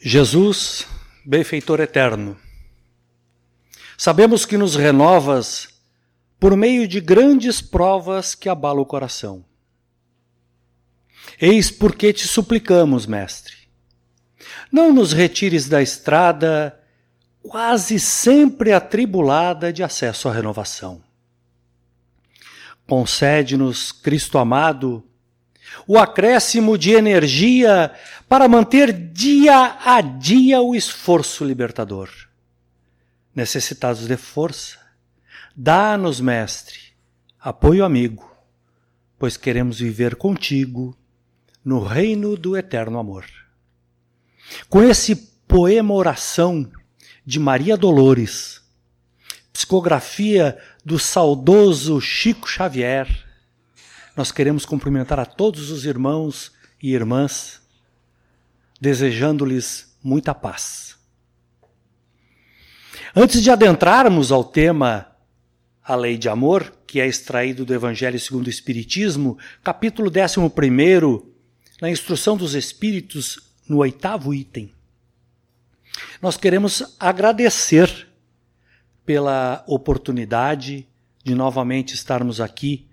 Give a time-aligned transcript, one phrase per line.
[0.00, 0.86] Jesus,
[1.24, 2.36] benfeitor eterno,
[3.96, 5.68] sabemos que nos renovas
[6.38, 9.44] por meio de grandes provas que abalam o coração.
[11.40, 13.56] Eis porque te suplicamos, Mestre,
[14.70, 16.78] não nos retires da estrada
[17.42, 21.02] quase sempre atribulada de acesso à renovação.
[22.86, 25.02] Concede-nos, Cristo amado,
[25.86, 27.92] o acréscimo de energia
[28.28, 32.10] para manter dia a dia o esforço libertador.
[33.34, 34.78] Necessitados de força,
[35.56, 36.78] dá-nos, Mestre,
[37.40, 38.30] apoio amigo,
[39.18, 40.96] pois queremos viver contigo
[41.64, 43.24] no reino do eterno amor.
[44.68, 45.16] Com esse
[45.46, 46.70] poema oração
[47.24, 48.62] de Maria Dolores,
[49.52, 53.27] psicografia do saudoso Chico Xavier,
[54.18, 56.50] nós queremos cumprimentar a todos os irmãos
[56.82, 57.62] e irmãs,
[58.80, 60.98] desejando-lhes muita paz.
[63.14, 65.06] Antes de adentrarmos ao tema
[65.84, 71.22] A Lei de Amor, que é extraído do Evangelho segundo o Espiritismo, capítulo 11,
[71.80, 73.38] na Instrução dos Espíritos,
[73.68, 74.72] no oitavo item,
[76.20, 78.08] nós queremos agradecer
[79.06, 80.88] pela oportunidade
[81.22, 82.87] de novamente estarmos aqui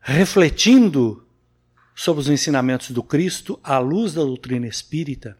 [0.00, 1.26] refletindo
[1.94, 5.36] sobre os ensinamentos do Cristo à luz da doutrina espírita.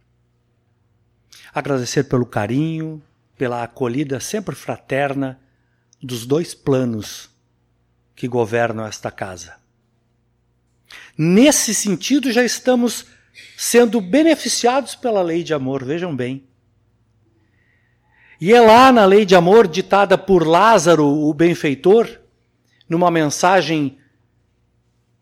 [1.54, 3.02] Agradecer pelo carinho,
[3.36, 5.40] pela acolhida sempre fraterna
[6.02, 7.30] dos dois planos
[8.14, 9.56] que governam esta casa.
[11.16, 13.06] Nesse sentido, já estamos
[13.56, 16.44] sendo beneficiados pela lei de amor, vejam bem.
[18.40, 22.20] E é lá na lei de amor ditada por Lázaro, o benfeitor,
[22.88, 23.99] numa mensagem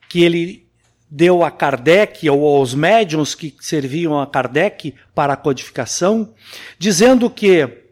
[0.09, 0.69] que ele
[1.11, 6.35] deu a Kardec ou aos médiums que serviam a Kardec para a codificação,
[6.79, 7.85] dizendo que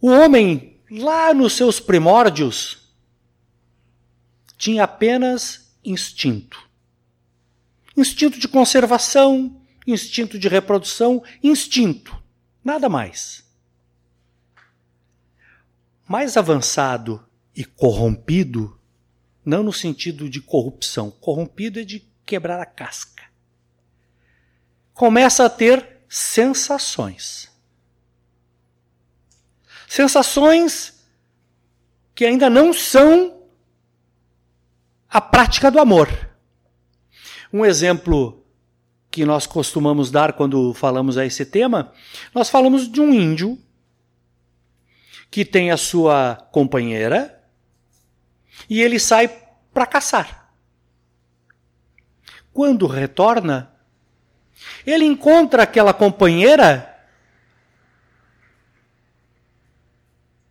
[0.00, 2.78] o homem, lá nos seus primórdios,
[4.56, 6.68] tinha apenas instinto.
[7.96, 12.16] Instinto de conservação, instinto de reprodução, instinto,
[12.62, 13.44] nada mais.
[16.06, 17.22] Mais avançado
[17.54, 18.77] e corrompido
[19.48, 21.10] não no sentido de corrupção.
[21.10, 23.24] Corrompido é de quebrar a casca.
[24.92, 27.50] Começa a ter sensações.
[29.88, 31.02] Sensações
[32.14, 33.42] que ainda não são
[35.08, 36.08] a prática do amor.
[37.50, 38.44] Um exemplo
[39.10, 41.94] que nós costumamos dar quando falamos a esse tema,
[42.34, 43.58] nós falamos de um índio
[45.30, 47.37] que tem a sua companheira
[48.68, 49.28] e ele sai
[49.72, 50.52] para caçar.
[52.52, 53.72] Quando retorna,
[54.86, 56.94] ele encontra aquela companheira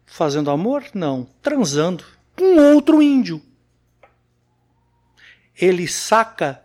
[0.05, 0.85] fazendo amor?
[0.93, 2.03] Não, transando
[2.35, 3.41] com outro índio.
[5.55, 6.63] Ele saca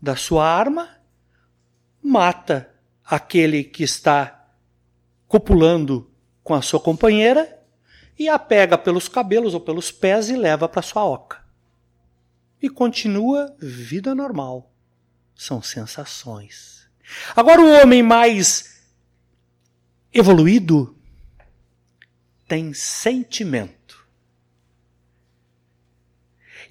[0.00, 0.88] da sua arma,
[2.02, 2.70] mata
[3.04, 4.48] aquele que está
[5.28, 6.10] copulando
[6.42, 7.55] com a sua companheira
[8.18, 11.44] e a pega pelos cabelos ou pelos pés e leva para sua oca.
[12.60, 14.72] E continua vida normal.
[15.34, 16.88] São sensações.
[17.34, 18.82] Agora, o homem mais
[20.12, 20.96] evoluído
[22.48, 24.06] tem sentimento.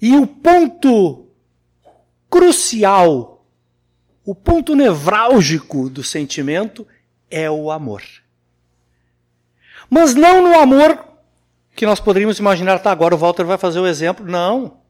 [0.02, 1.28] E o ponto
[2.28, 3.46] crucial,
[4.24, 6.86] o ponto nevrálgico do sentimento
[7.30, 8.02] é o amor.
[9.88, 11.15] Mas não no amor
[11.76, 14.24] que nós poderíamos imaginar, tá, agora o Walter vai fazer o exemplo.
[14.24, 14.80] Não.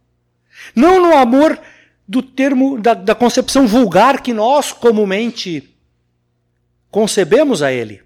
[0.75, 1.61] Não no amor
[2.07, 5.77] do termo, da, da concepção vulgar que nós comumente
[6.89, 8.05] concebemos a ele,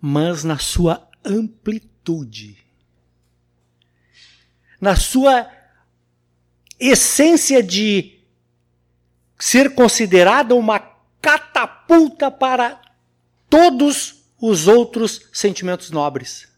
[0.00, 2.58] mas na sua amplitude,
[4.80, 5.48] na sua
[6.80, 8.18] essência de
[9.38, 10.80] ser considerada uma
[11.20, 12.82] catapulta para
[13.48, 16.51] todos os outros sentimentos nobres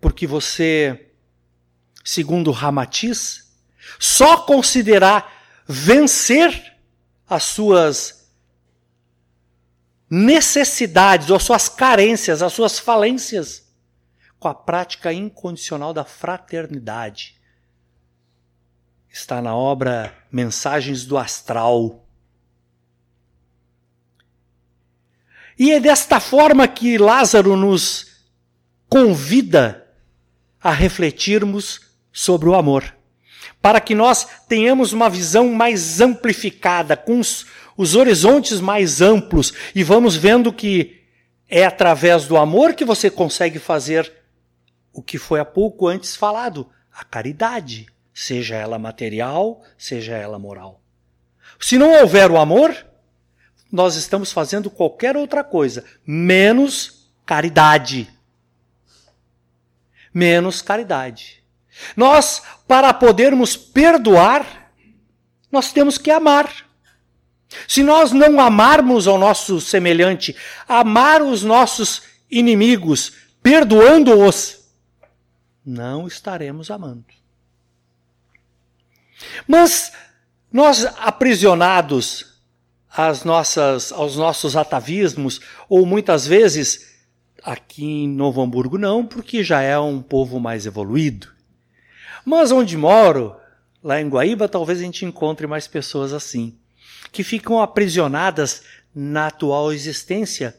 [0.00, 1.10] porque você,
[2.04, 3.52] segundo Ramatiz,
[3.98, 5.32] só considerar
[5.66, 6.76] vencer
[7.28, 8.30] as suas
[10.08, 13.66] necessidades, ou as suas carências, as suas falências,
[14.38, 17.40] com a prática incondicional da fraternidade.
[19.08, 22.06] Está na obra Mensagens do Astral.
[25.58, 28.24] E é desta forma que Lázaro nos
[28.88, 29.85] convida
[30.66, 31.80] a refletirmos
[32.12, 32.92] sobre o amor,
[33.62, 37.46] para que nós tenhamos uma visão mais amplificada, com os,
[37.76, 41.04] os horizontes mais amplos e vamos vendo que
[41.48, 44.12] é através do amor que você consegue fazer
[44.92, 50.80] o que foi há pouco antes falado, a caridade, seja ela material, seja ela moral.
[51.60, 52.74] Se não houver o amor,
[53.70, 58.15] nós estamos fazendo qualquer outra coisa, menos caridade.
[60.16, 61.44] Menos caridade.
[61.94, 64.72] Nós, para podermos perdoar,
[65.52, 66.50] nós temos que amar.
[67.68, 70.34] Se nós não amarmos ao nosso semelhante,
[70.66, 74.60] amar os nossos inimigos, perdoando-os,
[75.62, 77.04] não estaremos amando.
[79.46, 79.92] Mas
[80.50, 82.40] nós aprisionados
[83.22, 86.95] nossas, aos nossos atavismos, ou muitas vezes,
[87.46, 91.28] aqui em Novo Hamburgo não, porque já é um povo mais evoluído.
[92.24, 93.36] Mas onde moro,
[93.80, 96.58] lá em Guaíba, talvez a gente encontre mais pessoas assim
[97.12, 100.56] que ficam aprisionadas na atual existência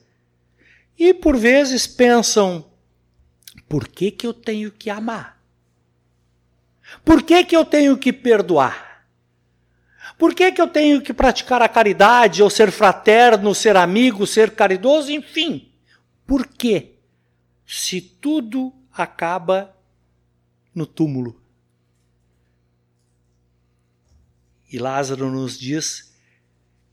[0.97, 2.65] e por vezes pensam:
[3.67, 5.37] por que, que eu tenho que amar?
[7.03, 9.03] Por que, que eu tenho que perdoar?
[10.17, 14.51] Por que, que eu tenho que praticar a caridade, ou ser fraterno, ser amigo, ser
[14.51, 15.69] caridoso, enfim?
[16.27, 16.95] Por quê?
[17.65, 19.75] Se tudo acaba
[20.75, 21.41] no túmulo.
[24.71, 26.13] E Lázaro nos diz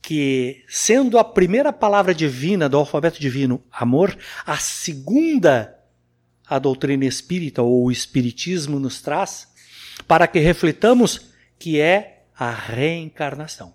[0.00, 4.16] que, sendo a primeira palavra divina do alfabeto divino amor,
[4.46, 5.74] a segunda
[6.46, 9.48] a doutrina espírita ou o espiritismo nos traz,
[10.06, 13.74] para que reflitamos que é a reencarnação.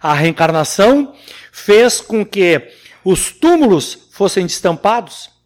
[0.00, 1.14] A reencarnação
[1.52, 2.72] fez com que
[3.04, 5.30] os túmulos fossem destampados.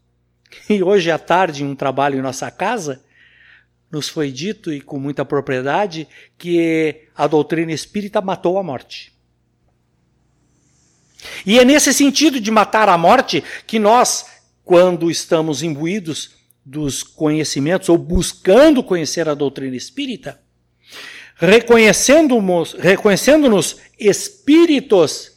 [0.69, 3.05] E hoje à tarde, em um trabalho em nossa casa,
[3.91, 9.13] nos foi dito, e com muita propriedade, que a doutrina espírita matou a morte.
[11.45, 14.27] E é nesse sentido de matar a morte que nós,
[14.65, 20.41] quando estamos imbuídos dos conhecimentos ou buscando conhecer a doutrina espírita,
[21.37, 23.49] reconhecendo-nos reconhecendo
[23.99, 25.36] espíritos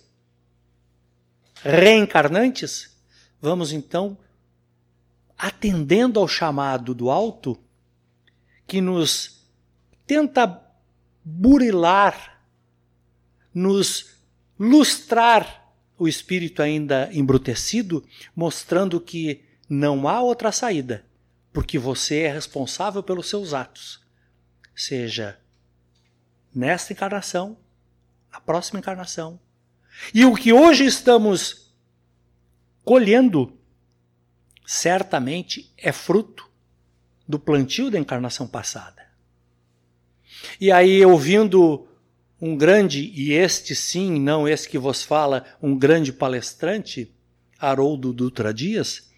[1.64, 2.96] reencarnantes,
[3.42, 4.18] vamos então
[5.38, 7.58] atendendo ao chamado do alto
[8.68, 9.46] que nos
[10.06, 10.62] tenta
[11.24, 12.44] burilar,
[13.54, 14.18] nos
[14.60, 21.06] lustrar o espírito ainda embrutecido, mostrando que não há outra saída,
[21.52, 24.02] porque você é responsável pelos seus atos.
[24.76, 25.40] Seja
[26.54, 27.58] nesta encarnação,
[28.32, 29.40] a próxima encarnação.
[30.14, 31.74] E o que hoje estamos
[32.84, 33.58] colhendo,
[34.66, 36.50] certamente é fruto
[37.28, 39.08] do plantio da encarnação passada.
[40.60, 41.88] E aí, ouvindo
[42.42, 47.14] um grande, e este sim, não esse que vos fala, um grande palestrante,
[47.60, 49.12] Haroldo Dutra Dias,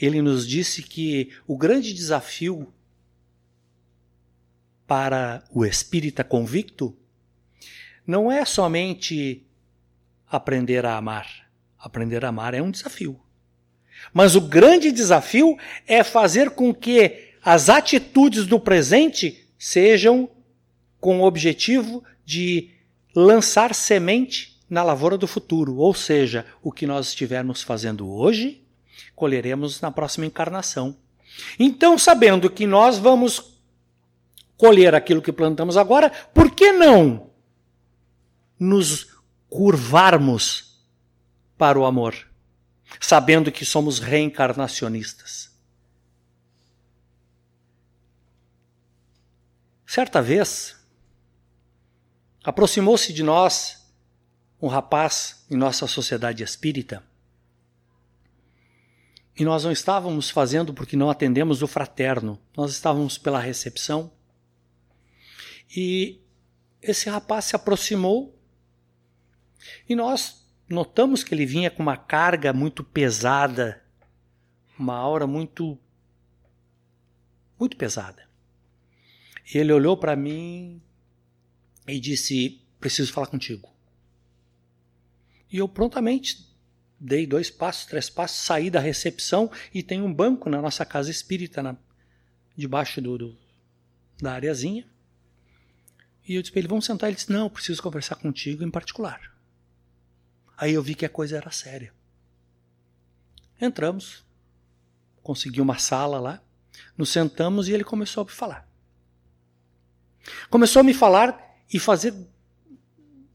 [0.00, 2.72] ele nos disse que o grande desafio
[4.86, 6.96] para o espírita convicto
[8.06, 9.47] não é somente
[10.30, 11.26] aprender a amar.
[11.78, 13.18] Aprender a amar é um desafio.
[14.12, 20.28] Mas o grande desafio é fazer com que as atitudes do presente sejam
[21.00, 22.70] com o objetivo de
[23.14, 28.62] lançar semente na lavoura do futuro, ou seja, o que nós estivermos fazendo hoje,
[29.16, 30.96] colheremos na próxima encarnação.
[31.58, 33.58] Então, sabendo que nós vamos
[34.56, 37.30] colher aquilo que plantamos agora, por que não
[38.58, 39.17] nos
[39.48, 40.82] curvarmos
[41.56, 42.14] para o amor,
[43.00, 45.48] sabendo que somos reencarnacionistas?
[49.86, 50.78] Certa vez,
[52.48, 53.92] Aproximou-se de nós
[54.58, 57.04] um rapaz em nossa sociedade espírita.
[59.36, 64.10] E nós não estávamos fazendo porque não atendemos o fraterno, nós estávamos pela recepção.
[65.76, 66.22] E
[66.80, 68.37] esse rapaz se aproximou
[69.88, 73.82] e nós notamos que ele vinha com uma carga muito pesada,
[74.78, 75.78] uma aura muito
[77.58, 78.28] muito pesada.
[79.52, 80.80] E ele olhou para mim
[81.86, 83.68] e disse: Preciso falar contigo.
[85.50, 86.46] E eu prontamente
[87.00, 91.10] dei dois passos, três passos, saí da recepção e tem um banco na nossa casa
[91.10, 91.76] espírita, na,
[92.56, 93.38] debaixo do, do,
[94.20, 94.86] da areazinha.
[96.28, 97.08] E eu disse para ele: Vamos sentar.
[97.08, 99.37] Ele disse: Não, preciso conversar contigo em particular.
[100.58, 101.94] Aí eu vi que a coisa era séria.
[103.60, 104.26] Entramos,
[105.22, 106.42] consegui uma sala lá,
[106.96, 108.68] nos sentamos e ele começou a falar.
[110.50, 112.12] Começou a me falar e fazer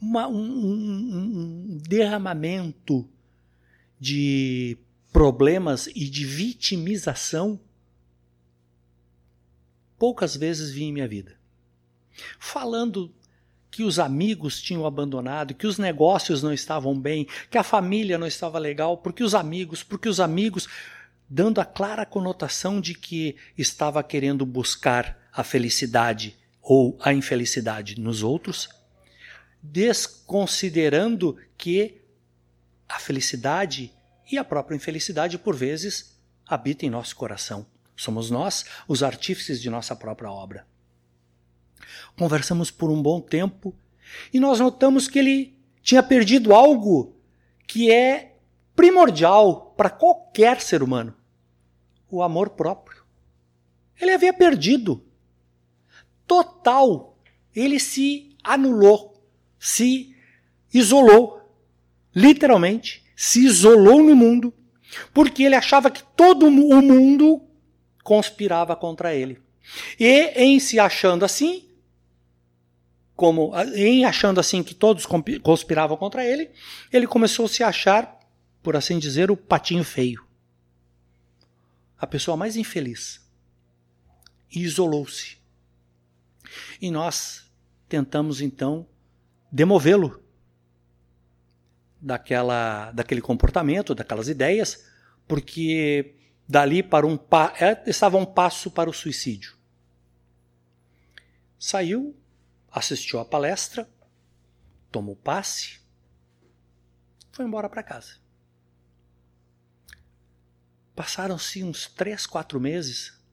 [0.01, 3.10] uma, um, um, um derramamento
[3.98, 4.77] de
[5.13, 7.60] problemas e de vitimização
[9.98, 11.39] poucas vezes vi em minha vida.
[12.38, 13.13] Falando
[13.74, 18.27] que os amigos tinham abandonado, que os negócios não estavam bem, que a família não
[18.27, 20.68] estava legal, porque os amigos, porque os amigos,
[21.27, 28.22] dando a clara conotação de que estava querendo buscar a felicidade ou a infelicidade nos
[28.22, 28.70] outros,
[29.60, 32.00] desconsiderando que
[32.88, 33.92] a felicidade
[34.32, 36.15] e a própria infelicidade, por vezes,
[36.46, 37.65] habitam em nosso coração.
[37.96, 40.72] Somos nós os artífices de nossa própria obra.
[42.17, 43.75] Conversamos por um bom tempo
[44.33, 47.15] e nós notamos que ele tinha perdido algo
[47.67, 48.35] que é
[48.75, 51.15] primordial para qualquer ser humano:
[52.09, 53.03] o amor próprio.
[53.99, 55.03] Ele havia perdido.
[56.25, 57.17] Total.
[57.55, 59.21] Ele se anulou,
[59.59, 60.15] se
[60.73, 61.41] isolou.
[62.15, 64.53] Literalmente, se isolou no mundo,
[65.13, 67.41] porque ele achava que todo o mundo
[68.03, 69.39] conspirava contra ele.
[69.99, 71.69] E em se achando assim,
[73.15, 75.05] como em achando assim que todos
[75.41, 76.50] conspiravam contra ele,
[76.91, 78.20] ele começou a se achar,
[78.62, 80.25] por assim dizer, o patinho feio.
[81.98, 83.22] A pessoa mais infeliz.
[84.51, 85.38] E isolou-se.
[86.82, 87.50] E nós
[87.88, 88.88] tentamos então
[89.51, 90.22] demovê-lo
[92.01, 94.89] daquela daquele comportamento, daquelas ideias,
[95.27, 96.15] porque
[96.48, 97.17] dali para um
[97.60, 99.55] é, estava um passo para o suicídio.
[101.58, 102.15] Saiu
[102.74, 103.88] assistiu à palestra,
[104.92, 105.80] tomou passe,
[107.32, 108.15] foi embora para casa.
[110.96, 113.24] Passaram-se uns três, quatro meses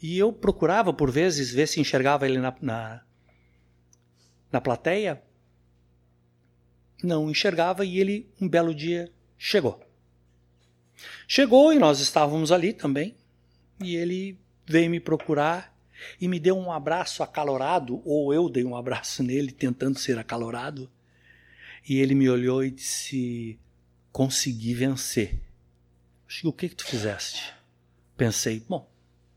[0.00, 3.02] e eu procurava por vezes ver se enxergava ele na, na,
[4.50, 5.22] na plateia.
[7.02, 9.82] Não enxergava e ele, um belo dia, chegou.
[11.28, 13.14] Chegou e nós estávamos ali também.
[13.82, 15.69] E ele veio me procurar
[16.20, 20.90] e me deu um abraço acalorado, ou eu dei um abraço nele tentando ser acalorado.
[21.88, 23.58] E ele me olhou e disse:
[24.12, 25.40] Consegui vencer.
[26.44, 27.52] o que que tu fizeste?
[28.16, 28.90] Pensei, bom,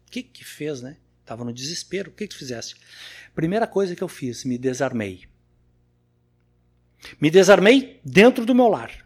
[0.08, 0.98] o que que fez, né?
[1.22, 2.76] Estava no desespero, o que que tu fizeste?
[3.34, 5.26] Primeira coisa que eu fiz, me desarmei.
[7.20, 9.03] Me desarmei dentro do meu lar.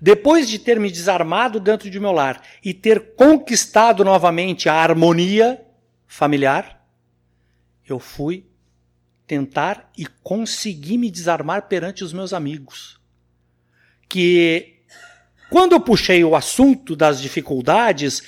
[0.00, 5.60] Depois de ter me desarmado dentro de meu lar e ter conquistado novamente a harmonia
[6.06, 6.86] familiar,
[7.86, 8.46] eu fui
[9.26, 12.98] tentar e consegui me desarmar perante os meus amigos.
[14.08, 14.80] Que
[15.50, 18.22] quando eu puxei o assunto das dificuldades,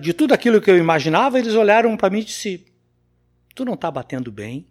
[0.00, 2.64] de tudo aquilo que eu imaginava, eles olharam para mim e disseram:
[3.54, 4.68] Tu não está batendo bem.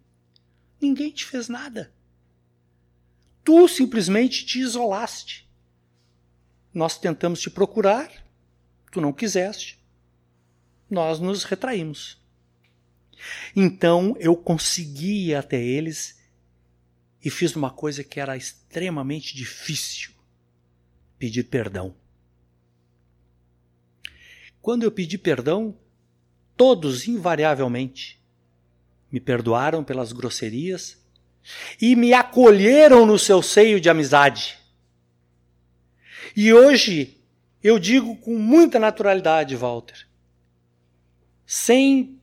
[0.80, 1.92] Ninguém te fez nada.
[3.44, 5.45] Tu simplesmente te isolaste.
[6.76, 8.12] Nós tentamos te procurar,
[8.92, 9.80] tu não quiseste.
[10.90, 12.22] Nós nos retraímos.
[13.56, 16.20] Então eu consegui ir até eles
[17.24, 20.12] e fiz uma coisa que era extremamente difícil:
[21.18, 21.96] pedir perdão.
[24.62, 25.78] Quando eu pedi perdão,
[26.58, 28.22] todos invariavelmente
[29.10, 31.02] me perdoaram pelas grosserias
[31.82, 34.65] e me acolheram no seu seio de amizade.
[36.34, 37.22] E hoje
[37.62, 40.08] eu digo com muita naturalidade, Walter,
[41.46, 42.22] sem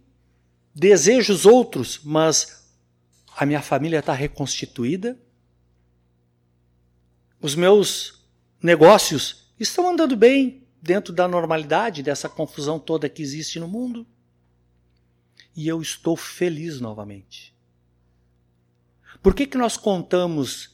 [0.75, 2.65] desejos outros, mas
[3.37, 5.19] a minha família está reconstituída,
[7.41, 8.25] os meus
[8.63, 14.07] negócios estão andando bem dentro da normalidade dessa confusão toda que existe no mundo.
[15.55, 17.55] E eu estou feliz novamente.
[19.23, 20.72] Por que, que nós contamos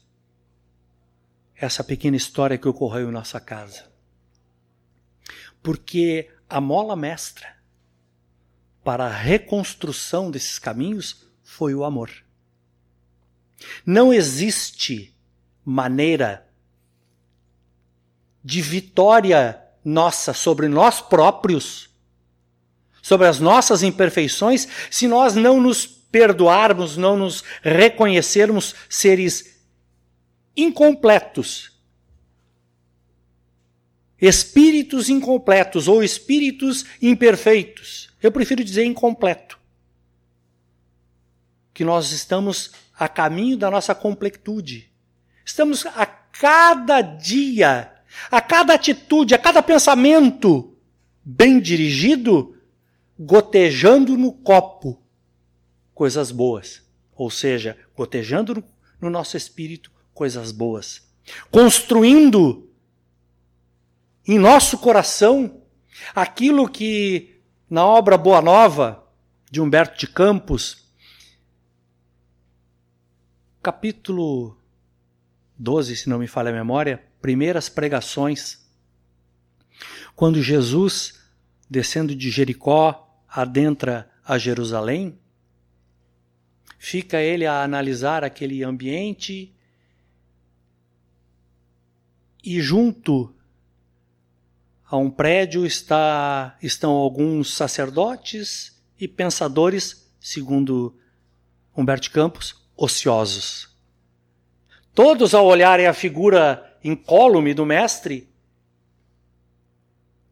[1.61, 3.87] essa pequena história que ocorreu em nossa casa.
[5.63, 7.57] Porque a mola mestra
[8.85, 12.11] para a reconstrução desses caminhos foi o amor.
[13.85, 15.15] Não existe
[15.65, 16.47] maneira
[18.43, 21.91] de vitória nossa sobre nós próprios,
[23.03, 29.58] sobre as nossas imperfeições, se nós não nos perdoarmos, não nos reconhecermos seres
[30.59, 31.79] incompletos.
[34.21, 38.11] Espíritos incompletos ou espíritos imperfeitos.
[38.21, 39.57] Eu prefiro dizer incompleto.
[41.73, 44.91] Que nós estamos a caminho da nossa completude.
[45.45, 47.95] Estamos a cada dia,
[48.29, 50.77] a cada atitude, a cada pensamento
[51.25, 52.57] bem dirigido,
[53.17, 55.01] gotejando no copo
[55.95, 56.83] coisas boas.
[57.15, 58.65] Ou seja, gotejando
[59.01, 61.09] no nosso espírito coisas boas.
[61.49, 62.69] Construindo
[64.27, 65.63] em nosso coração
[66.13, 69.07] aquilo que na obra Boa Nova
[69.49, 70.93] de Humberto de Campos,
[73.63, 74.59] capítulo
[75.57, 78.69] 12, se não me falha a memória, primeiras pregações,
[80.17, 81.21] quando Jesus,
[81.71, 85.17] descendo de Jericó, adentra a Jerusalém,
[86.77, 89.55] fica ele a analisar aquele ambiente
[92.43, 93.35] e junto
[94.85, 100.99] a um prédio está, estão alguns sacerdotes e pensadores, segundo
[101.77, 103.77] Humberto Campos, ociosos.
[104.95, 108.29] Todos, ao olharem a figura incólume do mestre,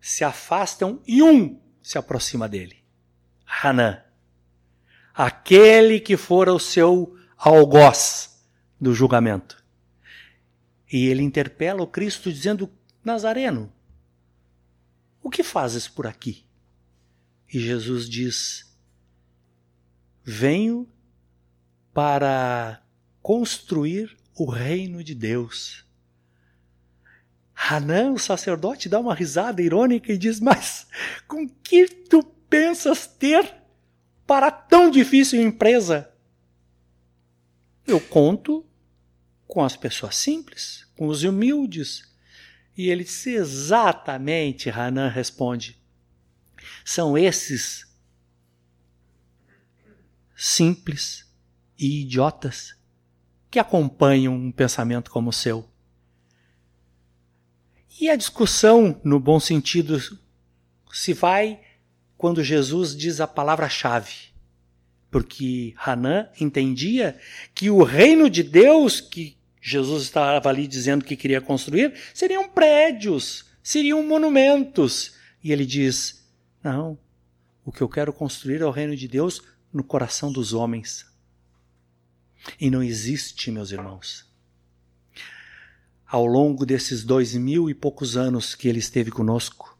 [0.00, 2.82] se afastam e um se aproxima dele.
[3.44, 4.02] Hanan,
[5.14, 8.42] aquele que fora o seu algoz
[8.80, 9.65] do julgamento.
[10.90, 12.70] E ele interpela o Cristo dizendo:
[13.04, 13.72] Nazareno,
[15.22, 16.44] o que fazes por aqui?
[17.52, 18.76] E Jesus diz:
[20.22, 20.88] Venho
[21.92, 22.82] para
[23.22, 25.84] construir o reino de Deus.
[27.54, 30.86] Hanã, o sacerdote, dá uma risada irônica e diz: Mas
[31.26, 33.54] com que tu pensas ter
[34.26, 36.12] para tão difícil empresa?
[37.86, 38.64] Eu conto
[39.46, 42.02] com as pessoas simples, com os humildes.
[42.76, 45.80] E ele disse: Exatamente, Hanan responde.
[46.84, 47.86] São esses
[50.36, 51.24] simples
[51.78, 52.76] e idiotas
[53.50, 55.68] que acompanham um pensamento como o seu.
[57.98, 59.98] E a discussão, no bom sentido,
[60.92, 61.60] se vai
[62.16, 64.35] quando Jesus diz a palavra-chave.
[65.10, 67.18] Porque Hanã entendia
[67.54, 73.46] que o reino de Deus que Jesus estava ali dizendo que queria construir seriam prédios,
[73.62, 75.14] seriam monumentos.
[75.42, 76.24] E ele diz:
[76.62, 76.98] Não,
[77.64, 79.42] o que eu quero construir é o reino de Deus
[79.72, 81.06] no coração dos homens.
[82.60, 84.24] E não existe, meus irmãos.
[86.06, 89.76] Ao longo desses dois mil e poucos anos que ele esteve conosco,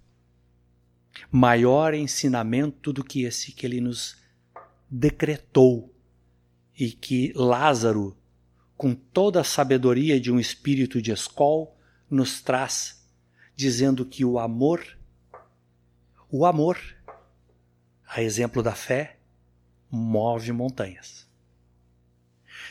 [1.31, 4.17] maior ensinamento do que esse que ele nos
[4.91, 5.93] decretou
[6.79, 8.17] e que Lázaro,
[8.77, 11.77] com toda a sabedoria de um espírito de escol,
[12.11, 13.05] nos traz,
[13.55, 14.87] dizendo que o amor,
[16.31, 16.79] o amor,
[18.07, 19.17] a exemplo da fé,
[19.91, 21.27] move montanhas.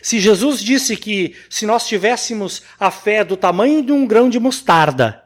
[0.02, 4.40] Se Jesus disse que se nós tivéssemos a fé do tamanho de um grão de
[4.40, 5.24] mostarda,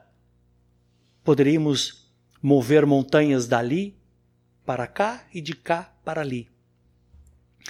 [1.23, 2.09] poderíamos
[2.41, 3.97] mover montanhas dali
[4.65, 6.49] para cá e de cá para ali.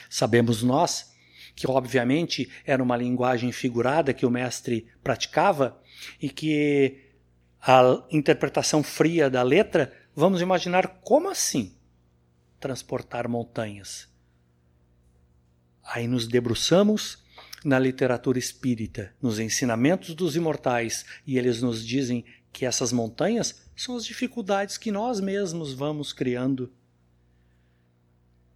[0.09, 1.13] Sabemos nós
[1.55, 5.81] que, obviamente, era uma linguagem figurada que o mestre praticava
[6.21, 7.09] e que
[7.61, 11.75] a interpretação fria da letra, vamos imaginar como assim
[12.59, 14.07] transportar montanhas.
[15.83, 17.23] Aí nos debruçamos
[17.63, 23.95] na literatura espírita, nos ensinamentos dos imortais, e eles nos dizem que essas montanhas são
[23.95, 26.71] as dificuldades que nós mesmos vamos criando.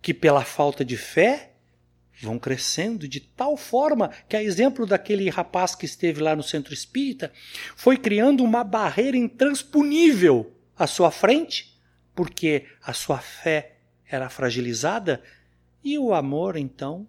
[0.04, 1.54] Que pela falta de fé
[2.22, 6.74] vão crescendo de tal forma que, a exemplo daquele rapaz que esteve lá no centro
[6.74, 7.34] espírita,
[7.76, 11.76] foi criando uma barreira intransponível à sua frente,
[12.14, 15.24] porque a sua fé era fragilizada
[15.84, 17.08] e o amor, então,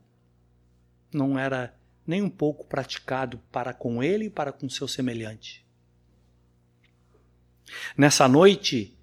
[1.12, 1.74] não era
[2.06, 5.64] nem um pouco praticado para com ele e para com seu semelhante.
[7.96, 8.96] Nessa noite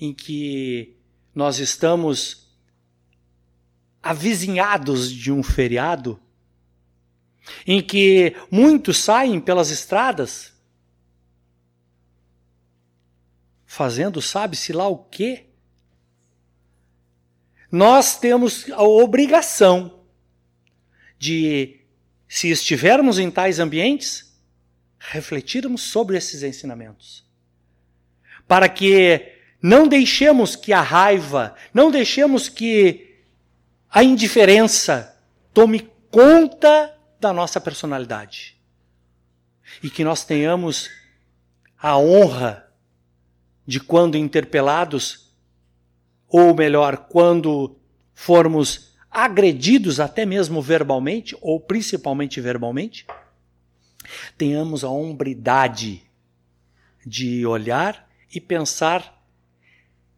[0.00, 0.96] em que
[1.34, 2.43] nós estamos
[4.04, 6.20] avizinhados de um feriado,
[7.66, 10.54] em que muitos saem pelas estradas
[13.74, 15.46] fazendo sabe-se lá o quê,
[17.72, 20.04] nós temos a obrigação
[21.18, 21.80] de,
[22.28, 24.32] se estivermos em tais ambientes,
[24.96, 27.28] refletirmos sobre esses ensinamentos.
[28.46, 33.03] Para que não deixemos que a raiva, não deixemos que
[33.94, 35.16] a indiferença
[35.52, 38.60] tome conta da nossa personalidade.
[39.80, 40.90] E que nós tenhamos
[41.78, 42.66] a honra
[43.64, 45.32] de, quando interpelados,
[46.28, 47.76] ou melhor, quando
[48.12, 53.06] formos agredidos até mesmo verbalmente, ou principalmente verbalmente,
[54.36, 56.02] tenhamos a hombridade
[57.06, 59.24] de olhar e pensar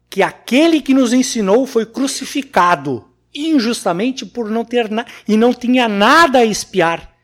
[0.09, 5.05] que aquele que nos ensinou foi crucificado injustamente por não ter na...
[5.27, 7.15] e não tinha nada a espiar.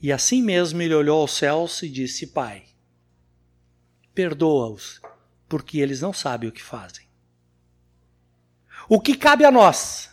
[0.00, 2.64] E assim mesmo ele olhou aos céus e disse: Pai,
[4.14, 5.00] perdoa-os,
[5.48, 7.06] porque eles não sabem o que fazem.
[8.88, 10.10] O que cabe a nós?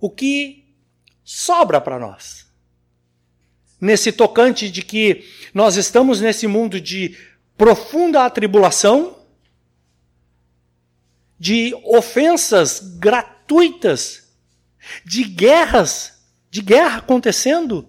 [0.00, 0.74] O que
[1.22, 2.50] sobra para nós?
[3.80, 5.24] Nesse tocante de que
[5.54, 7.16] nós estamos nesse mundo de
[7.56, 9.21] profunda atribulação,
[11.42, 14.32] de ofensas gratuitas,
[15.04, 17.88] de guerras, de guerra acontecendo,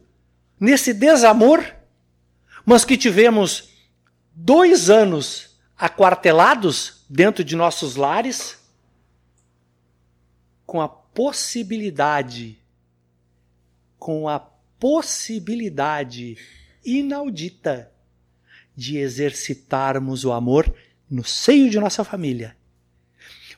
[0.59, 1.63] nesse desamor,
[2.65, 3.69] mas que tivemos
[4.33, 8.57] dois anos aquartelados dentro de nossos lares,
[10.65, 12.57] com a possibilidade,
[13.99, 14.39] com a
[14.79, 16.39] possibilidade
[16.83, 17.91] inaudita
[18.75, 20.75] de exercitarmos o amor
[21.07, 22.57] no seio de nossa família.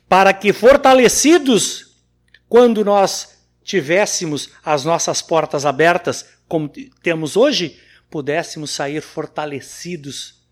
[0.08, 2.02] Para que, fortalecidos,
[2.48, 6.68] quando nós tivéssemos as nossas portas abertas, como
[7.02, 10.46] temos hoje, pudéssemos sair fortalecidos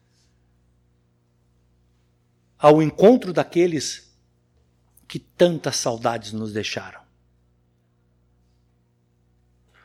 [2.59, 4.12] ao encontro daqueles
[5.07, 7.03] que tantas saudades nos deixaram.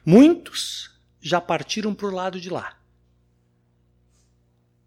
[0.04, 2.80] Muitos já partiram para o lado de lá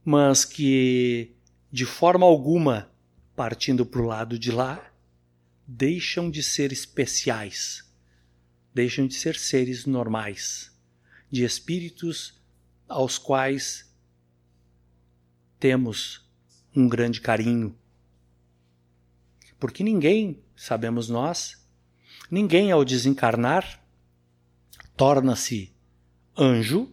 [0.04, 1.34] mas que,
[1.70, 2.90] de forma alguma,
[3.34, 4.92] partindo para o lado de lá,
[5.66, 7.90] deixam de ser especiais,
[8.74, 10.70] deixam de ser seres normais,
[11.30, 12.40] de espíritos
[12.88, 13.90] aos quais
[15.58, 16.28] temos
[16.74, 17.76] um grande carinho.
[19.58, 21.64] Porque ninguém, sabemos nós,
[22.30, 23.80] ninguém ao desencarnar
[24.96, 25.72] torna-se
[26.36, 26.92] anjo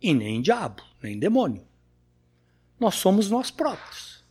[0.00, 1.66] e nem diabo nem demônio.
[2.78, 4.21] Nós somos nós próprios,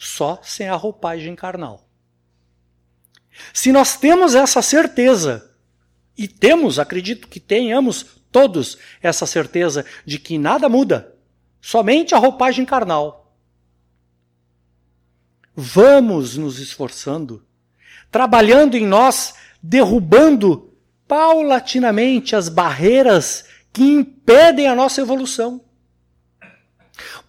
[0.00, 1.86] só sem a roupagem carnal.
[3.52, 5.54] Se nós temos essa certeza,
[6.16, 11.14] e temos, acredito que tenhamos todos essa certeza de que nada muda,
[11.60, 13.36] somente a roupagem carnal.
[15.54, 17.46] Vamos nos esforçando,
[18.10, 20.74] trabalhando em nós, derrubando
[21.06, 25.62] paulatinamente as barreiras que impedem a nossa evolução.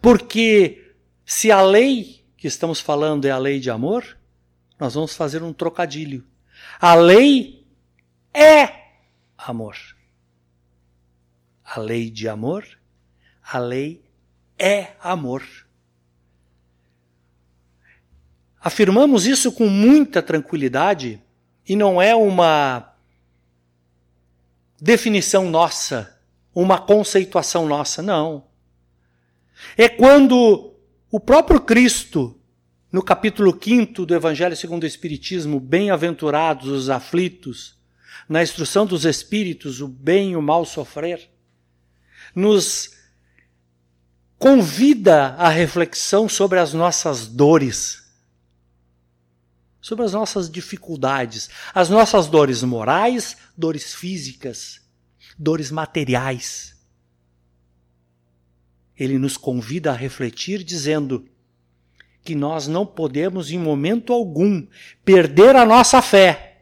[0.02, 0.94] Porque
[1.26, 4.18] se a lei que estamos falando é a lei de amor,
[4.80, 6.26] nós vamos fazer um trocadilho.
[6.80, 7.68] A lei
[8.34, 8.96] é
[9.38, 9.76] amor.
[11.64, 12.66] A lei de amor,
[13.44, 14.04] a lei
[14.58, 15.44] é amor.
[18.60, 21.22] Afirmamos isso com muita tranquilidade
[21.70, 22.96] e não é uma
[24.82, 26.20] definição nossa,
[26.56, 28.48] uma conceituação nossa, não.
[29.78, 30.71] É quando
[31.12, 32.40] o próprio Cristo,
[32.90, 37.78] no capítulo 5 do Evangelho segundo o Espiritismo, bem-aventurados os aflitos,
[38.30, 41.30] na instrução dos espíritos, o bem e o mal sofrer,
[42.34, 42.92] nos
[44.40, 48.10] convida à reflexão sobre as nossas dores,
[49.82, 54.80] sobre as nossas dificuldades, as nossas dores morais, dores físicas,
[55.38, 56.71] dores materiais
[59.02, 61.26] ele nos convida a refletir dizendo
[62.24, 64.68] que nós não podemos em momento algum
[65.04, 66.62] perder a nossa fé,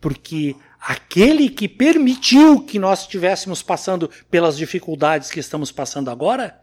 [0.00, 6.60] porque aquele que permitiu que nós estivéssemos passando pelas dificuldades que estamos passando agora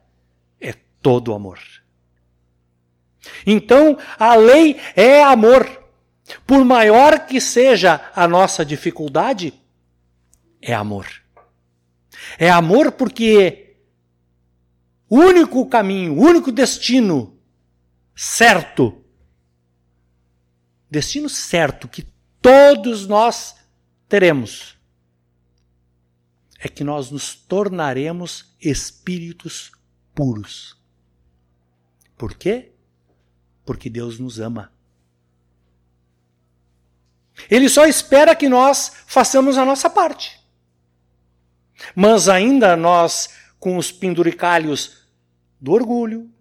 [0.59, 1.59] é todo amor.
[3.47, 5.83] Então, a lei é amor.
[6.45, 9.53] Por maior que seja a nossa dificuldade,
[10.61, 11.07] é amor.
[12.37, 13.64] É amor porque
[15.09, 17.37] único caminho, único destino
[18.15, 19.03] certo,
[20.89, 22.07] destino certo que
[22.41, 23.55] todos nós
[24.07, 24.77] teremos,
[26.59, 29.71] é que nós nos tornaremos espíritos
[30.13, 30.77] puros.
[32.17, 32.71] Por quê?
[33.65, 34.71] Porque Deus nos ama.
[37.49, 40.39] Ele só espera que nós façamos a nossa parte.
[41.93, 43.29] Mas ainda nós
[43.65, 45.07] com os penduricalhos
[45.59, 46.31] do orgulho,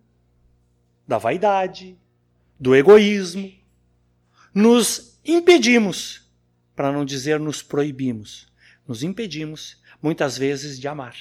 [1.08, 1.98] da vaidade,
[2.60, 3.50] do egoísmo.
[4.52, 6.30] Nos impedimos,
[6.76, 8.52] para não dizer nos proibimos,
[8.86, 11.16] nos impedimos, muitas vezes, de amar,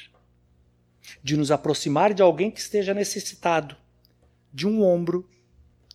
[1.24, 3.78] de nos aproximar de alguém que esteja necessitado,
[4.54, 5.30] de um ombro,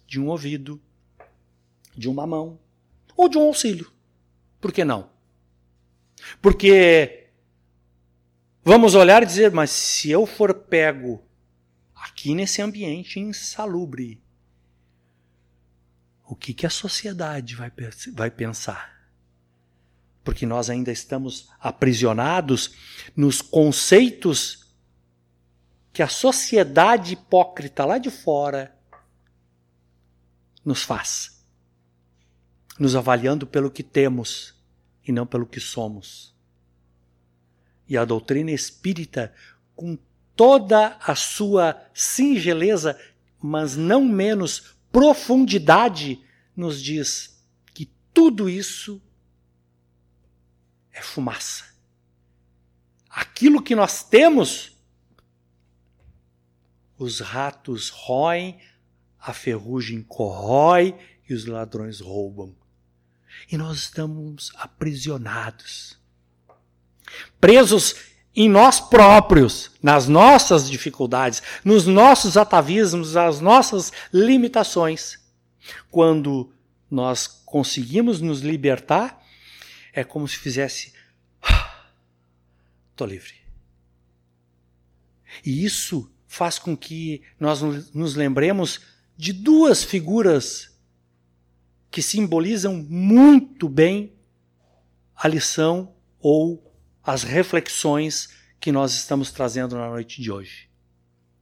[0.07, 0.81] de um ouvido,
[1.95, 2.59] de uma mão
[3.15, 3.93] ou de um auxílio.
[4.59, 5.11] Por que não?
[6.41, 7.28] Porque
[8.65, 11.23] Vamos olhar e dizer, mas se eu for pego
[11.95, 14.23] aqui nesse ambiente insalubre,
[16.25, 17.73] o que, que a sociedade vai,
[18.13, 18.99] vai pensar?
[20.23, 22.75] Porque nós ainda estamos aprisionados
[23.17, 24.69] nos conceitos
[25.93, 28.77] que a sociedade hipócrita lá de fora
[30.63, 31.43] nos faz,
[32.79, 34.55] nos avaliando pelo que temos
[35.03, 36.38] e não pelo que somos.
[37.89, 39.35] E a doutrina espírita,
[39.75, 39.99] com
[40.37, 42.99] toda a sua singeleza,
[43.41, 46.23] mas não menos profundidade,
[46.55, 47.43] nos diz
[47.75, 49.01] que tudo isso
[50.93, 51.65] é fumaça.
[53.09, 54.77] Aquilo que nós temos,
[56.97, 58.61] os ratos roem,
[59.19, 60.99] a ferrugem corrói
[61.29, 62.55] e os ladrões roubam.
[63.51, 65.98] E nós estamos aprisionados,
[67.41, 67.95] presos
[68.35, 75.19] em nós próprios, nas nossas dificuldades, nos nossos atavismos, nas nossas limitações.
[75.91, 76.53] Quando
[76.91, 79.21] nós conseguimos nos libertar,
[79.93, 80.93] é como se fizesse.
[82.91, 83.35] Estou livre.
[85.45, 87.61] E isso faz com que nós
[87.93, 88.81] nos lembremos
[89.17, 90.79] de duas figuras
[91.91, 94.13] que simbolizam muito bem
[95.17, 96.68] a lição ou
[97.09, 98.29] as reflexões
[98.61, 100.69] que nós estamos trazendo na noite de hoje.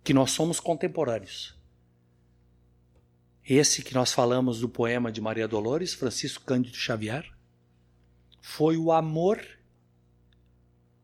[0.05, 1.57] Que nós somos contemporâneos.
[3.45, 7.29] Esse que nós falamos do poema de Maria Dolores, Francisco Cândido Xavier,
[8.41, 9.45] foi o amor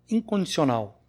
[0.08, 1.02] incondicional.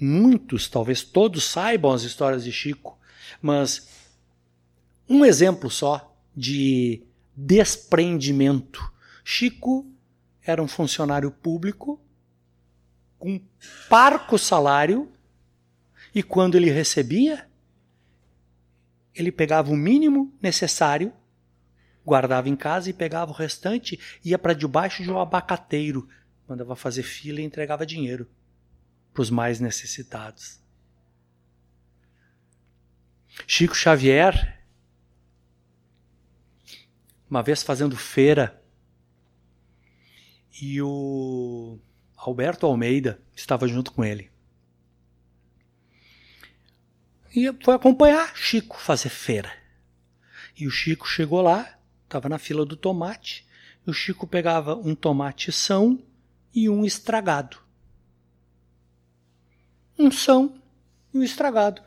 [0.00, 2.96] Muitos, talvez todos saibam as histórias de Chico,
[3.40, 3.88] mas
[5.08, 7.02] um exemplo só de
[7.36, 8.92] desprendimento.
[9.24, 9.91] Chico
[10.44, 12.00] era um funcionário público
[13.18, 13.40] com
[13.88, 15.12] parco salário
[16.14, 17.48] e quando ele recebia,
[19.14, 21.12] ele pegava o mínimo necessário,
[22.04, 26.08] guardava em casa e pegava o restante, ia para debaixo de um abacateiro,
[26.48, 28.28] mandava fazer fila e entregava dinheiro
[29.12, 30.60] para os mais necessitados.
[33.46, 34.62] Chico Xavier,
[37.30, 38.61] uma vez fazendo feira,
[40.64, 41.76] e o
[42.16, 44.30] Alberto Almeida estava junto com ele.
[47.34, 49.52] E foi acompanhar Chico fazer feira.
[50.56, 53.44] E o Chico chegou lá, estava na fila do tomate,
[53.84, 56.00] e o Chico pegava um tomate são
[56.54, 57.58] e um estragado.
[59.98, 60.62] Um são
[61.12, 61.82] e um estragado.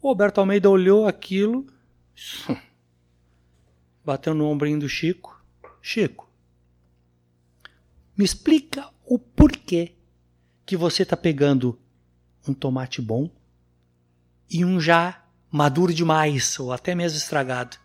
[0.00, 1.72] O Alberto Almeida olhou aquilo,
[4.04, 5.40] bateu no ombrinho do Chico.
[5.80, 6.31] Chico,
[8.16, 9.94] me explica o porquê
[10.64, 11.78] que você está pegando
[12.46, 13.30] um tomate bom
[14.50, 17.76] e um já maduro demais, ou até mesmo estragado.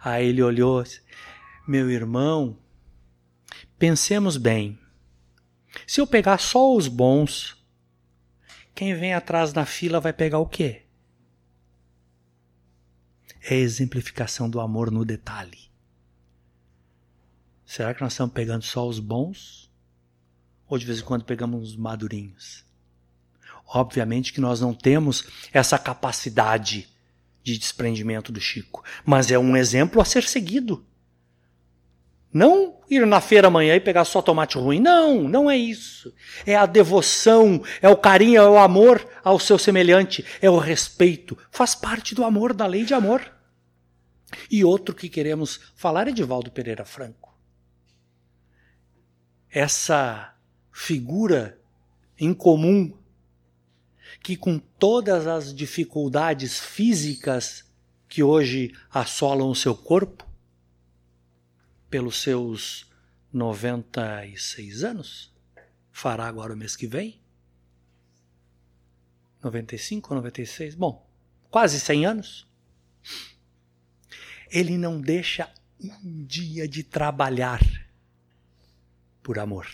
[0.00, 0.82] Aí ele olhou,
[1.66, 2.58] meu irmão,
[3.78, 4.78] pensemos bem.
[5.86, 7.56] Se eu pegar só os bons,
[8.74, 10.86] quem vem atrás na fila vai pegar o quê?
[13.42, 15.69] É a exemplificação do amor no detalhe.
[17.70, 19.70] Será que nós estamos pegando só os bons?
[20.68, 22.64] Ou de vez em quando pegamos os madurinhos?
[23.64, 26.88] Obviamente que nós não temos essa capacidade
[27.44, 30.84] de desprendimento do Chico, mas é um exemplo a ser seguido.
[32.32, 34.80] Não ir na feira amanhã e pegar só tomate ruim.
[34.80, 36.12] Não, não é isso.
[36.44, 41.38] É a devoção, é o carinho, é o amor ao seu semelhante, é o respeito.
[41.52, 43.32] Faz parte do amor, da lei de amor.
[44.50, 47.19] E outro que queremos falar é de Valdo Pereira Franco.
[49.50, 50.34] Essa
[50.72, 51.58] figura
[52.18, 52.96] em comum
[54.22, 57.64] que, com todas as dificuldades físicas
[58.08, 60.28] que hoje assolam o seu corpo,
[61.88, 62.86] pelos seus
[63.32, 65.32] 96 anos,
[65.90, 67.20] fará agora o mês que vem.
[69.42, 71.06] 95, 96, bom,
[71.50, 72.46] quase 100 anos.
[74.50, 75.50] Ele não deixa
[75.82, 77.60] um dia de trabalhar
[79.22, 79.66] por amor.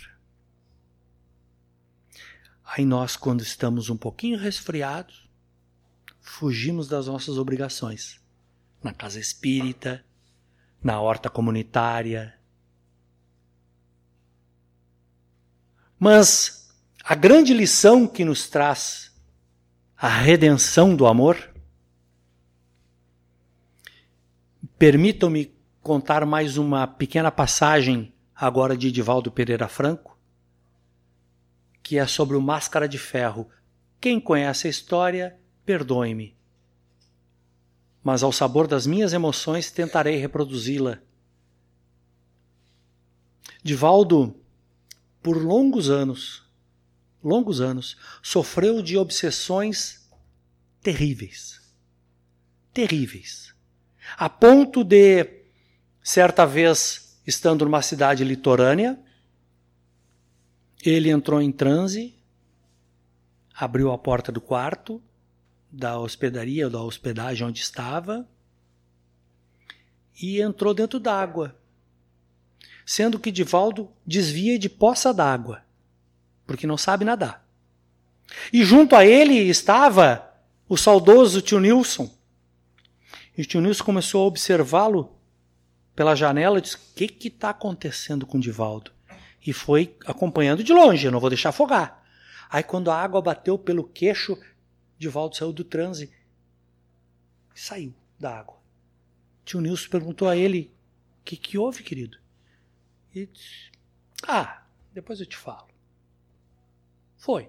[2.64, 5.28] Aí nós, quando estamos um pouquinho resfriados,
[6.20, 8.20] fugimos das nossas obrigações.
[8.82, 10.04] Na casa espírita,
[10.82, 12.38] na horta comunitária.
[15.98, 19.06] Mas a grande lição que nos traz
[19.96, 21.54] a redenção do amor,
[24.78, 30.18] permitam-me contar mais uma pequena passagem agora de Edivaldo Pereira Franco,
[31.82, 33.48] que é sobre o Máscara de Ferro,
[33.98, 36.36] Quem conhece a história, perdoe-me.
[38.04, 40.98] Mas ao sabor das minhas emoções tentarei reproduzi-la.
[43.62, 44.38] Divaldo,
[45.22, 46.44] por longos anos,
[47.24, 50.08] longos anos, sofreu de obsessões
[50.82, 51.60] terríveis.
[52.72, 53.54] Terríveis.
[54.16, 55.42] A ponto de,
[56.02, 58.98] certa vez, estando numa cidade litorânea,
[60.84, 62.14] ele entrou em transe,
[63.54, 65.02] abriu a porta do quarto,
[65.70, 68.28] da hospedaria, da hospedagem onde estava,
[70.20, 71.56] e entrou dentro d'água.
[72.84, 75.62] Sendo que Divaldo desvia de poça d'água,
[76.46, 77.44] porque não sabe nadar.
[78.52, 80.32] E junto a ele estava
[80.68, 82.12] o saudoso tio Nilson.
[83.36, 85.15] E o tio Nilson começou a observá-lo
[85.96, 88.94] pela janela e disse: O que está acontecendo com Divaldo?
[89.46, 92.04] e foi acompanhando de longe, eu não vou deixar afogar.
[92.50, 94.36] Aí quando a água bateu pelo queixo,
[94.98, 96.12] Divaldo saiu do transe
[97.54, 98.56] e saiu da água.
[99.44, 100.72] Tio Nilson perguntou a ele:
[101.20, 102.18] O que, que houve, querido?
[103.14, 103.70] E disse:
[104.26, 105.68] Ah, depois eu te falo.
[107.16, 107.48] Foi.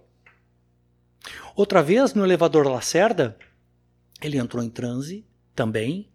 [1.55, 3.37] Outra vez, no elevador Lacerda,
[4.21, 6.09] ele entrou em transe também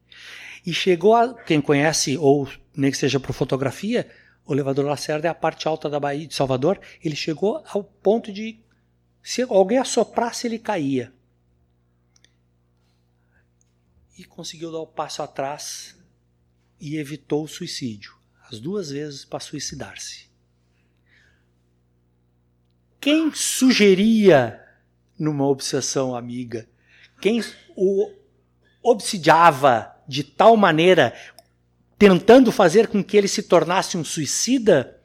[0.64, 1.34] e chegou a.
[1.34, 4.08] Quem conhece, ou nem que seja por fotografia,
[4.44, 6.80] o elevador Lacerda é a parte alta da Bahia de Salvador.
[7.02, 8.58] Ele chegou ao ponto de,
[9.22, 11.12] se alguém assoprasse, ele caía.
[14.18, 15.96] E conseguiu dar o passo atrás
[16.80, 18.14] e evitou o suicídio.
[18.50, 20.30] As duas vezes para suicidar-se.
[23.00, 24.62] Quem sugeria
[25.18, 26.68] numa obsessão amiga?
[27.20, 27.42] Quem
[27.74, 28.12] o
[28.82, 31.14] obsidiava de tal maneira
[31.98, 35.00] tentando fazer com que ele se tornasse um suicida,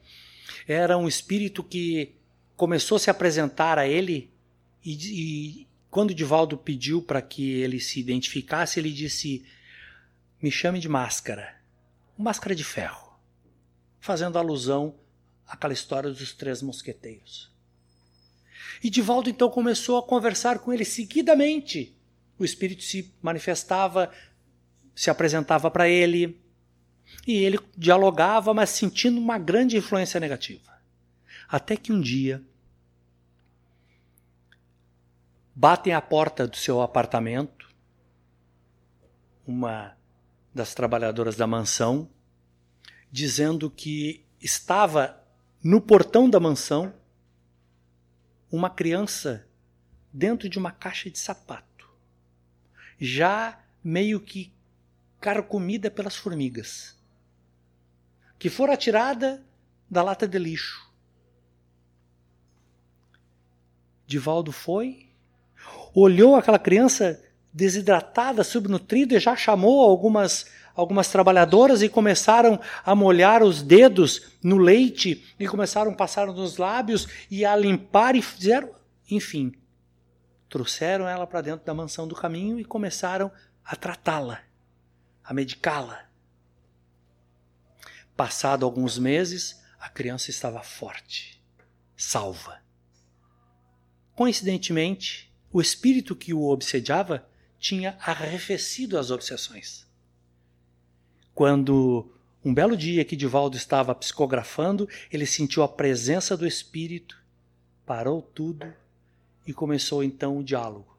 [0.68, 2.16] era um espírito que
[2.56, 4.34] começou a se apresentar a ele
[4.84, 9.46] e, e quando Divaldo pediu para que ele se identificasse, ele disse:
[10.42, 11.56] Me chame de máscara,
[12.18, 13.20] máscara de ferro,
[14.00, 14.96] fazendo alusão
[15.46, 17.52] àquela história dos três mosqueteiros.
[18.84, 21.96] E Divaldo então começou a conversar com ele seguidamente.
[22.40, 24.12] O espírito se manifestava,
[24.98, 26.42] se apresentava para ele,
[27.28, 30.76] e ele dialogava, mas sentindo uma grande influência negativa.
[31.48, 32.44] Até que um dia
[35.54, 37.70] batem à porta do seu apartamento
[39.46, 39.96] uma
[40.52, 42.10] das trabalhadoras da mansão,
[43.12, 45.24] dizendo que estava
[45.64, 46.92] no portão da mansão
[48.52, 49.48] uma criança
[50.12, 51.88] dentro de uma caixa de sapato,
[53.00, 54.57] já meio que
[55.28, 56.96] carcomida pelas formigas
[58.40, 59.44] que fora tirada
[59.90, 60.90] da lata de lixo.
[64.06, 65.10] Divaldo foi,
[65.94, 73.44] olhou aquela criança desidratada, subnutrida e já chamou algumas algumas trabalhadoras e começaram a molhar
[73.44, 78.70] os dedos no leite e começaram a passar nos lábios e a limpar e fizeram,
[79.12, 79.52] enfim,
[80.48, 83.30] trouxeram ela para dentro da mansão do caminho e começaram
[83.66, 84.47] a tratá-la,
[85.28, 86.10] a medicá-la.
[88.16, 91.44] Passado alguns meses, a criança estava forte,
[91.98, 92.63] salva.
[94.16, 99.86] Coincidentemente, o espírito que o obsediava tinha arrefecido as obsessões.
[101.36, 102.10] Quando
[102.44, 107.22] um belo dia que Divaldo estava psicografando, ele sentiu a presença do espírito,
[107.86, 108.74] parou tudo
[109.46, 110.98] e começou então o diálogo.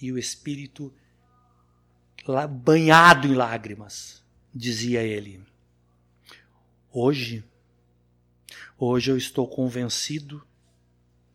[0.00, 0.94] E o espírito,
[2.48, 5.44] banhado em lágrimas, dizia ele:
[6.92, 7.44] Hoje,
[8.76, 10.46] hoje eu estou convencido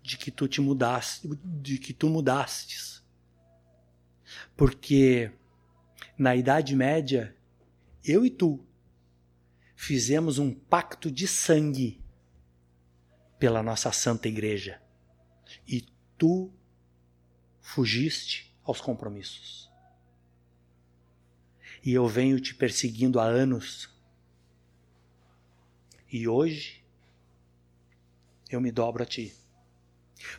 [0.02, 3.04] de que tu te mudaste, de que tu mudastes.
[4.56, 5.32] Porque
[6.18, 7.36] na Idade Média,
[8.04, 8.64] eu e tu
[9.76, 12.02] fizemos um pacto de sangue
[13.40, 14.82] pela nossa santa igreja.
[15.68, 15.86] E
[16.18, 16.52] tu
[17.62, 19.65] fugiste aos compromissos.
[21.84, 23.90] E eu venho te perseguindo há anos
[26.12, 26.82] e hoje
[28.50, 29.34] eu me dobro a ti.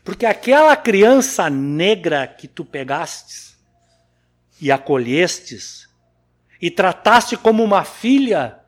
[0.03, 3.59] Porque aquela criança negra que tu pegastes
[4.61, 5.87] e acolhestes
[6.61, 8.59] e trataste como uma filha,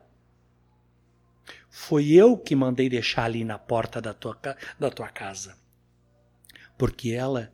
[1.67, 4.37] foi eu que mandei deixar ali na porta da tua,
[4.77, 5.57] da tua casa.
[6.77, 7.51] Porque ela,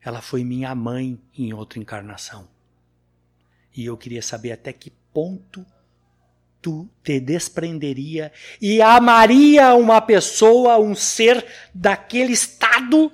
[0.00, 2.48] ela foi minha mãe em outra encarnação.
[3.74, 5.66] E eu queria saber até que ponto
[6.62, 11.44] tu te desprenderia e amaria uma pessoa, um ser
[11.74, 13.12] daquele estado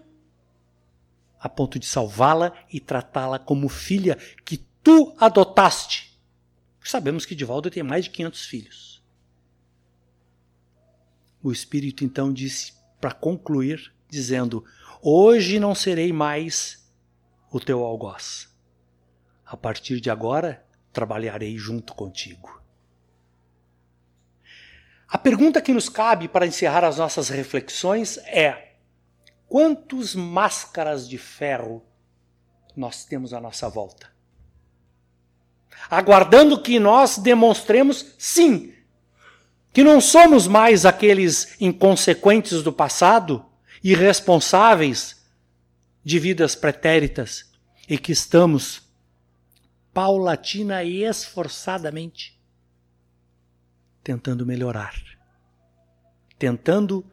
[1.40, 6.20] a ponto de salvá-la e tratá-la como filha que tu adotaste.
[6.84, 9.02] Sabemos que Divaldo tem mais de 500 filhos.
[11.42, 14.64] O Espírito então disse, para concluir, dizendo:
[15.00, 16.86] Hoje não serei mais
[17.50, 18.49] o teu algoz.
[19.50, 22.62] A partir de agora, trabalharei junto contigo.
[25.08, 28.74] A pergunta que nos cabe para encerrar as nossas reflexões é:
[29.48, 31.84] quantos máscaras de ferro
[32.76, 34.08] nós temos à nossa volta?
[35.90, 38.72] Aguardando que nós demonstremos, sim,
[39.72, 43.44] que não somos mais aqueles inconsequentes do passado,
[43.82, 45.24] irresponsáveis
[46.04, 47.50] de vidas pretéritas
[47.88, 48.88] e que estamos
[50.00, 52.34] paulatina e esforçadamente
[54.02, 54.94] tentando melhorar,
[56.38, 57.04] tentando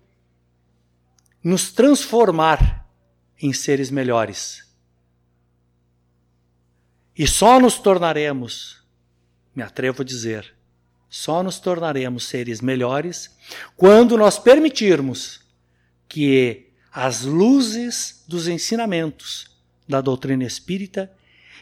[1.43, 2.87] nos transformar
[3.41, 4.65] em seres melhores.
[7.13, 8.81] E só nos tornaremos,
[9.53, 10.55] me atrevo a dizer,
[11.09, 13.35] só nos tornaremos seres melhores
[13.75, 15.41] quando nós permitirmos
[16.07, 21.16] que as luzes dos ensinamentos da doutrina espírita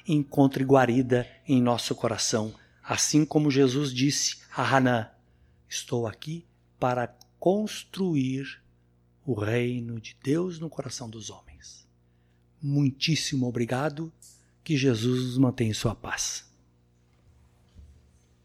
[0.07, 2.53] encontrem guarida em nosso coração,
[2.83, 5.09] assim como Jesus disse a Hanan:
[5.67, 6.45] Estou aqui
[6.79, 8.61] para construir
[9.25, 11.87] o reino de Deus no coração dos homens.
[12.61, 14.11] Muitíssimo obrigado,
[14.63, 16.45] que Jesus nos mantenha em sua paz.